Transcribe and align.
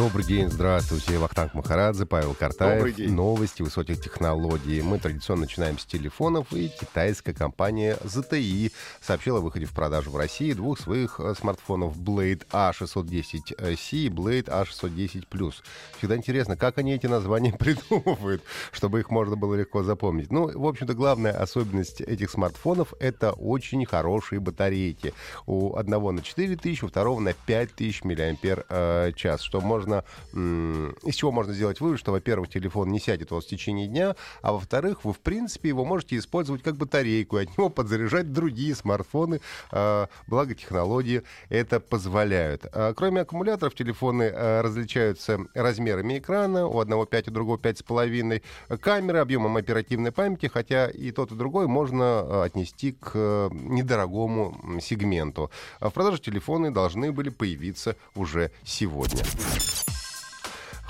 Добрый 0.00 0.24
день, 0.24 0.48
здравствуйте. 0.48 1.18
Вахтанг 1.18 1.52
Махарадзе, 1.52 2.06
Павел 2.06 2.32
Картаев. 2.32 2.78
Добрый 2.78 2.94
день. 2.94 3.12
Новости 3.12 3.60
высоких 3.60 4.00
технологий. 4.00 4.80
Мы 4.80 4.98
традиционно 4.98 5.42
начинаем 5.42 5.78
с 5.78 5.84
телефонов, 5.84 6.54
и 6.54 6.68
китайская 6.68 7.34
компания 7.34 7.98
ZTE 8.02 8.72
сообщила 9.02 9.40
о 9.40 9.40
выходе 9.42 9.66
в 9.66 9.72
продажу 9.72 10.10
в 10.10 10.16
России 10.16 10.54
двух 10.54 10.80
своих 10.80 11.20
э, 11.20 11.34
смартфонов 11.38 11.98
Blade 11.98 12.46
A610C 12.48 13.76
и 13.90 14.08
Blade 14.08 14.46
A610 14.46 15.54
Всегда 15.98 16.16
интересно, 16.16 16.56
как 16.56 16.78
они 16.78 16.94
эти 16.94 17.06
названия 17.06 17.52
придумывают, 17.58 18.42
чтобы 18.72 19.00
их 19.00 19.10
можно 19.10 19.36
было 19.36 19.54
легко 19.54 19.82
запомнить. 19.82 20.32
Ну, 20.32 20.50
в 20.58 20.66
общем-то, 20.66 20.94
главная 20.94 21.32
особенность 21.32 22.00
этих 22.00 22.30
смартфонов— 22.30 22.94
это 23.00 23.32
очень 23.32 23.84
хорошие 23.84 24.40
батарейки. 24.40 25.12
У 25.44 25.76
одного 25.76 26.10
на 26.10 26.22
4000, 26.22 26.84
у 26.84 26.88
второго 26.88 27.20
на 27.20 27.34
5000 27.34 28.02
мАч, 28.04 29.42
что 29.42 29.60
можно, 29.60 29.89
м, 30.32 30.92
из 31.02 31.14
чего 31.14 31.32
можно 31.32 31.52
сделать 31.52 31.80
вывод, 31.80 31.98
что, 31.98 32.12
во-первых, 32.12 32.48
телефон 32.48 32.90
не 32.90 33.00
сядет 33.00 33.32
у 33.32 33.36
вас 33.36 33.44
в 33.44 33.48
течение 33.48 33.86
дня, 33.86 34.16
а 34.42 34.52
во-вторых, 34.52 35.04
вы, 35.04 35.12
в 35.12 35.18
принципе, 35.18 35.68
его 35.68 35.84
можете 35.84 36.16
использовать 36.16 36.62
как 36.62 36.76
батарейку, 36.76 37.38
и 37.38 37.42
от 37.44 37.56
него 37.56 37.68
подзаряжать 37.68 38.32
другие 38.32 38.74
смартфоны, 38.74 39.40
э, 39.72 40.06
благо 40.26 40.54
технологии 40.54 41.22
это 41.48 41.80
позволяют. 41.80 42.66
А, 42.72 42.94
Кроме 42.94 43.22
аккумуляторов, 43.22 43.74
телефоны 43.74 44.24
э, 44.24 44.60
различаются 44.60 45.40
размерами 45.54 46.18
экрана, 46.18 46.66
у 46.66 46.78
одного 46.78 47.06
5, 47.06 47.28
у 47.28 47.30
другого 47.30 47.56
5,5, 47.56 48.42
камеры, 48.78 49.18
объемом 49.18 49.56
оперативной 49.56 50.12
памяти, 50.12 50.46
хотя 50.52 50.88
и 50.88 51.10
тот, 51.10 51.32
и 51.32 51.34
другой 51.34 51.66
можно 51.66 52.44
отнести 52.44 52.92
к 52.92 53.12
э, 53.14 53.48
недорогому 53.52 54.80
сегменту. 54.80 55.50
А 55.80 55.90
В 55.90 55.92
продаже 55.94 56.20
телефоны 56.20 56.70
должны 56.70 57.12
были 57.12 57.30
появиться 57.30 57.96
уже 58.14 58.50
сегодня. 58.64 59.22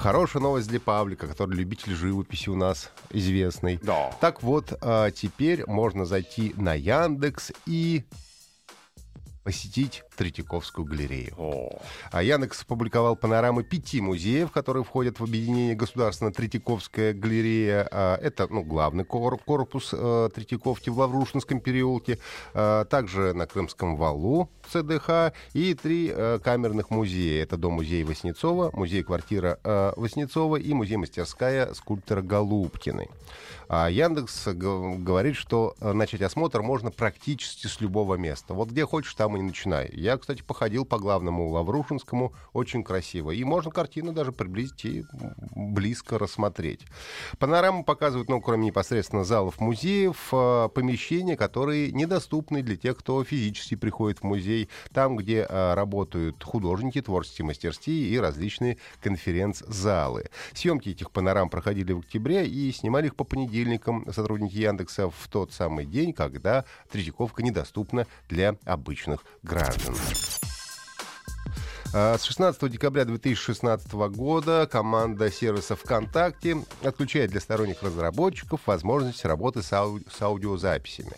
Хорошая 0.01 0.43
новость 0.43 0.67
для 0.69 0.81
Павлика, 0.81 1.27
который 1.27 1.55
любитель 1.55 1.95
живописи 1.95 2.49
у 2.49 2.57
нас 2.57 2.91
известный. 3.11 3.79
Да. 3.83 4.11
Так 4.19 4.43
вот, 4.43 4.73
а, 4.81 5.11
теперь 5.11 5.63
можно 5.67 6.07
зайти 6.07 6.55
на 6.57 6.73
Яндекс 6.73 7.53
и 7.67 8.05
посетить 9.45 10.03
Третьяковскую 10.17 10.85
галерею. 10.85 11.35
О, 11.39 11.81
А 12.13 12.23
Яндекс 12.23 12.63
опубликовал 12.63 13.17
панорамы 13.17 13.63
пяти 13.65 14.01
музеев, 14.01 14.51
которые 14.53 14.85
входят 14.85 15.19
в 15.19 15.25
объединение 15.25 15.75
Государственная 15.75 16.33
Третьяковская 16.33 17.15
галерея. 17.15 17.89
А, 17.91 18.17
Это 18.17 18.47
ну, 18.51 18.63
главный 18.63 19.05
кор- 19.05 19.39
корпус 19.39 19.91
э, 19.93 20.29
Третьяковки 20.35 20.91
в 20.91 20.99
Лаврушинском 20.99 21.61
переулке, 21.61 22.19
а, 22.53 22.85
также 22.85 23.33
на 23.33 23.47
Крымском 23.47 23.97
валу 23.97 24.51
ЦДХ 24.71 25.33
и 25.55 25.75
три 25.75 26.13
э, 26.15 26.39
камерных 26.43 26.91
музея. 26.91 27.43
Это 27.43 27.57
дом-музей 27.57 28.05
Васнецова, 28.05 28.71
музей-квартира 28.75 29.59
э, 29.65 29.93
Васнецова 29.97 30.57
и 30.57 30.73
музей-мастерская 30.75 31.73
скульптора 31.73 32.21
Голубкиной. 32.21 33.09
А 33.69 33.89
Яндекс 33.89 34.49
говорит, 34.49 35.37
что 35.37 35.77
начать 35.81 36.23
осмотр 36.23 36.61
можно 36.61 36.91
практически 36.91 37.69
с 37.69 37.81
любого 37.81 38.17
места. 38.17 38.53
Вот 38.53 38.71
где 38.71 38.85
хочешь, 38.85 39.15
там 39.15 39.30
и 39.37 39.43
начинай. 39.43 39.91
Я, 39.93 40.17
кстати, 40.17 40.43
походил 40.43 40.85
по 40.85 40.99
главному 40.99 41.49
Лаврушинскому, 41.49 42.35
очень 42.53 42.83
красиво. 42.83 43.31
И 43.31 43.45
можно 43.45 43.71
картину 43.71 44.13
даже 44.13 44.33
приблизить 44.33 44.85
и 44.85 45.05
близко 45.55 46.19
рассмотреть. 46.19 46.87
Панораму 47.39 47.85
показывают, 47.85 48.29
ну, 48.29 48.41
кроме 48.41 48.67
непосредственно 48.67 49.25
залов 49.25 49.61
музеев, 49.61 50.29
э, 50.33 50.69
помещения, 50.75 51.37
которые 51.37 51.93
недоступны 51.93 52.63
для 52.63 52.77
тех, 52.77 52.97
кто 52.97 53.23
физически 53.25 53.75
приходит 53.75 54.21
в 54.21 54.25
музей. 54.25 54.69
Там, 54.93 55.17
где 55.17 55.47
э, 55.49 55.75
работают 55.75 56.43
художники, 56.43 57.01
творческие 57.01 57.47
мастерские 57.47 58.09
и 58.09 58.19
различные 58.19 58.79
конференц-залы. 59.01 60.27
Съемки 60.53 60.91
этих 60.91 61.11
панорам 61.11 61.49
проходили 61.49 61.93
в 61.93 62.01
октябре 62.01 62.47
и 62.47 62.73
снимали 62.73 63.07
их 63.07 63.17
по 63.17 63.25
понедельникам 63.25 64.07
сотрудники 64.13 64.57
Яндекса 64.57 65.11
в 65.11 65.29
тот 65.29 65.53
самый 65.53 65.87
день, 65.87 66.13
когда 66.13 66.65
Третьяковка 66.91 67.43
недоступна 67.43 68.07
для 68.29 68.57
обычных 68.65 69.20
граждан. 69.43 69.95
А, 71.93 72.17
С 72.19 72.25
16 72.25 72.71
декабря 72.71 73.05
2016 73.05 73.93
года 73.93 74.69
команда 74.71 75.31
сервиса 75.31 75.75
ВКонтакте 75.75 76.59
отключает 76.85 77.33
для 77.33 77.41
сторонних 77.41 77.83
разработчиков 77.83 78.61
возможность 78.67 79.25
работы 79.25 79.63
с, 79.63 79.73
ау- 79.73 79.99
с 80.09 80.23
аудиозаписями. 80.23 81.13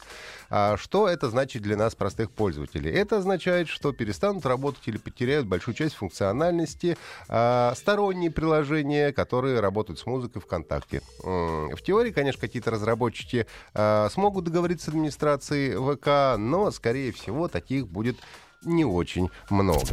А 0.49 0.77
что 0.79 1.09
это 1.09 1.29
значит 1.29 1.63
для 1.63 1.77
нас, 1.77 1.95
простых 1.95 2.31
пользователей? 2.31 2.91
Это 2.91 3.19
означает, 3.19 3.69
что 3.69 3.93
перестанут 3.93 4.47
работать 4.47 4.83
или 4.87 4.97
потеряют 4.97 5.47
большую 5.47 5.75
часть 5.75 5.95
функциональности 5.95 6.97
а, 7.29 7.75
сторонние 7.77 8.31
приложения, 8.31 9.13
которые 9.13 9.61
работают 9.61 9.99
с 9.99 10.07
музыкой 10.07 10.41
ВКонтакте. 10.41 11.03
В 11.23 11.79
теории, 11.85 12.13
конечно, 12.13 12.41
какие-то 12.41 12.71
разработчики 12.71 13.47
а, 13.75 14.09
смогут 14.11 14.45
договориться 14.45 14.87
с 14.87 14.89
администрацией 14.89 15.77
ВК, 15.77 16.39
но, 16.39 16.71
скорее 16.71 17.13
всего, 17.13 17.49
таких 17.49 17.89
будет 17.89 18.17
не 18.65 18.85
очень 18.85 19.31
много. 19.51 19.87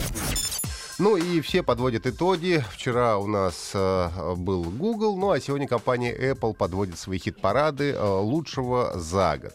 Ну 0.99 1.15
и 1.15 1.39
все 1.39 1.63
подводят 1.63 2.05
итоги. 2.05 2.61
Вчера 2.73 3.17
у 3.17 3.25
нас 3.25 3.71
э, 3.73 4.35
был 4.35 4.63
Google, 4.65 5.15
ну 5.15 5.31
а 5.31 5.39
сегодня 5.39 5.65
компания 5.65 6.13
Apple 6.13 6.53
подводит 6.53 6.99
свои 6.99 7.19
хит-парады 7.19 7.91
э, 7.91 8.05
лучшего 8.05 8.99
за 8.99 9.37
год. 9.37 9.53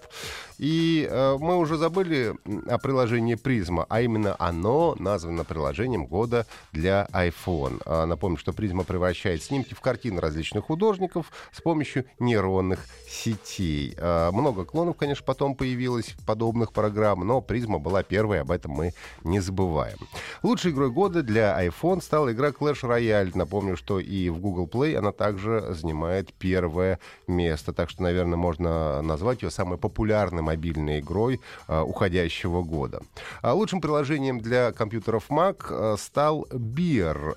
И 0.59 1.09
э, 1.11 1.37
мы 1.39 1.59
уже 1.59 1.77
забыли 1.77 2.35
о 2.69 2.79
приложении 2.79 3.35
Призма, 3.35 3.87
а 3.89 4.01
именно 4.01 4.37
оно 4.39 4.95
названо 4.99 5.45
приложением 5.45 6.07
года 6.07 6.47
для 6.73 7.09
iPhone. 7.13 7.83
А, 7.85 8.07
напомню, 8.07 8.39
что 8.39 8.53
Призма 8.53 8.85
превращает 8.85 9.43
снимки 9.43 9.75
в 9.75 9.81
картины 9.81 10.21
различных 10.21 10.67
художников 10.67 11.33
с 11.53 11.61
помощью 11.61 12.05
нейронных 12.21 12.87
сетей. 13.09 13.95
А, 13.99 14.31
много 14.31 14.65
клонов, 14.65 14.97
конечно, 14.97 15.25
потом 15.25 15.57
появилось 15.57 16.15
подобных 16.25 16.73
программ, 16.73 17.27
но 17.27 17.41
Призма 17.41 17.79
была 17.79 18.03
первой, 18.03 18.41
об 18.41 18.51
этом 18.51 18.73
мы 18.73 18.93
не 19.25 19.41
забываем. 19.41 19.99
Лучшей 20.43 20.71
игрой 20.71 20.91
года 20.91 21.23
для 21.23 21.34
iPhone 21.41 22.03
стала 22.03 22.33
игра 22.33 22.51
Clash 22.51 22.83
Royale. 22.83 23.33
Напомню, 23.35 23.77
что 23.77 24.01
и 24.01 24.29
в 24.29 24.39
Google 24.39 24.67
Play 24.67 24.97
она 24.97 25.13
также 25.13 25.75
занимает 25.75 26.33
первое 26.35 26.99
место. 27.27 27.73
Так 27.73 27.91
что, 27.91 28.03
наверное, 28.03 28.37
можно 28.37 29.03
назвать 29.03 29.43
ее 29.43 29.51
самой 29.51 29.79
популярной 29.79 30.43
мобильной 30.43 31.01
игрой 31.01 31.41
э, 31.69 31.81
уходящего 31.81 32.63
года. 32.63 33.03
А 33.43 33.55
лучшим 33.55 33.81
приложением 33.81 34.41
для 34.41 34.73
компьютеров 34.73 35.31
Mac 35.31 35.67
э, 35.69 35.97
стал 35.99 36.47
Beer. 36.51 37.37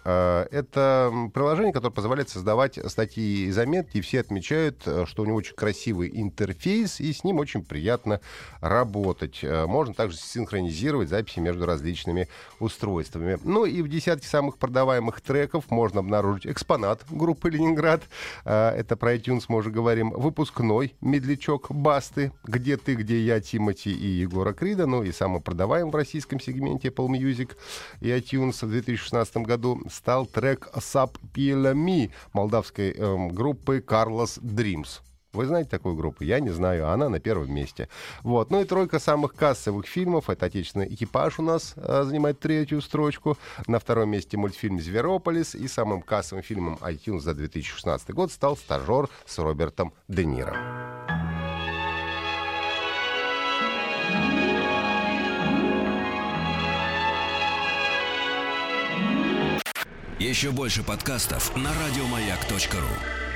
Это 0.51 1.11
приложение, 1.33 1.73
которое 1.73 1.93
позволяет 1.93 2.29
создавать 2.29 2.79
статьи 2.87 3.45
и 3.45 3.51
заметки, 3.51 4.01
все 4.01 4.19
отмечают, 4.19 4.83
э, 4.85 5.05
что 5.05 5.23
у 5.23 5.25
него 5.25 5.37
очень 5.37 5.55
красивый 5.55 6.09
интерфейс, 6.13 6.99
и 6.99 7.11
с 7.13 7.23
ним 7.23 7.39
очень 7.39 7.63
приятно 7.63 8.21
работать. 8.61 9.39
Э, 9.43 9.65
Можно 9.65 9.93
также 9.93 10.17
синхронизировать 10.17 11.09
записи 11.09 11.39
между 11.39 11.65
различными 11.65 12.27
устройствами. 12.59 13.37
Ну 13.43 13.65
и 13.65 13.81
в 13.87 13.89
десятке 13.89 14.27
самых 14.27 14.57
продаваемых 14.57 15.21
треков 15.21 15.71
можно 15.71 16.01
обнаружить 16.01 16.45
экспонат 16.45 17.03
группы 17.09 17.49
«Ленинград». 17.49 18.03
Э, 18.43 18.71
Это 18.77 18.97
про 18.97 19.15
iTunes 19.15 19.45
мы 19.47 19.59
уже 19.59 19.71
говорим. 19.71 20.11
Выпускной 20.11 20.95
медлячок 21.01 21.71
«Басты», 21.71 22.33
«Где 22.43 22.75
ты, 22.77 22.95
где 22.95 23.21
я» 23.21 23.39
Тимати 23.39 23.91
и 23.91 24.07
Егора 24.07 24.53
Крида. 24.53 24.85
Ну 24.85 25.03
и 25.03 25.11
самый 25.11 25.41
продаваемый 25.41 25.91
в 25.91 25.95
российском 25.95 26.39
сегменте 26.39 26.89
Apple 26.89 27.07
Music 27.07 27.55
и 28.01 28.09
iTunes 28.09 28.65
в 28.65 28.69
2016 28.69 29.37
году 29.37 29.81
стал 29.89 30.25
трек 30.25 30.69
«Sub 30.75 31.15
Ми» 31.73 32.11
молдавской 32.33 32.91
эм, 32.91 33.29
группы 33.29 33.77
«Carlos 33.79 34.39
Dreams». 34.41 35.01
Вы 35.33 35.45
знаете 35.45 35.69
такую 35.69 35.95
группу? 35.95 36.23
Я 36.23 36.39
не 36.39 36.49
знаю, 36.49 36.87
а 36.87 36.93
она 36.93 37.09
на 37.09 37.19
первом 37.19 37.53
месте. 37.53 37.89
Вот. 38.23 38.49
Ну 38.49 38.61
и 38.61 38.65
тройка 38.65 38.99
самых 38.99 39.33
кассовых 39.33 39.85
фильмов. 39.85 40.29
Это 40.29 40.45
«Отечественный 40.47 40.93
экипаж» 40.93 41.39
у 41.39 41.43
нас 41.43 41.73
э, 41.75 42.03
занимает 42.03 42.39
третью 42.39 42.81
строчку. 42.81 43.37
На 43.67 43.79
втором 43.79 44.09
месте 44.09 44.37
мультфильм 44.37 44.79
«Зверополис». 44.79 45.53
И 45.55 45.67
самым 45.67 46.01
кассовым 46.01 46.43
фильмом 46.43 46.75
iTunes 46.81 47.19
за 47.19 47.33
2016 47.33 48.11
год 48.11 48.31
стал 48.31 48.55
«Стажер» 48.57 49.09
с 49.25 49.37
Робертом 49.37 49.93
Де 50.07 50.25
Ниро. 50.25 50.57
Еще 60.19 60.51
больше 60.51 60.83
подкастов 60.83 61.55
на 61.55 61.69
радиомаяк.ру. 61.73 63.26